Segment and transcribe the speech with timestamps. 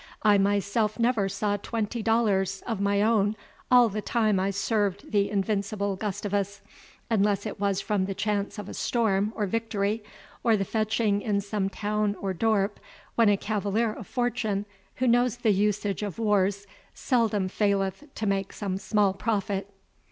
[0.23, 3.35] I myself never saw twenty dollars of my own
[3.69, 6.61] all the time I served the invincible Gustavus,
[7.11, 10.03] unless it was from the chance of a storm or victory,
[10.43, 12.79] or the fetching in some town or doorp,
[13.13, 16.65] when a cavalier of fortune, who knows the usage of wars,
[16.95, 19.69] seldom faileth to make some small profit."